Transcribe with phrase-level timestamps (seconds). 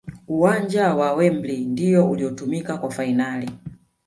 [0.27, 3.51] uwanja wa Wembley ndiyo uliotumika kwa fanali